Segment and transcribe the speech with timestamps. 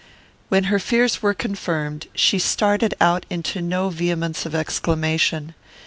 [0.49, 5.53] When her fears were confirmed, she started out into no vehemence of exclamation.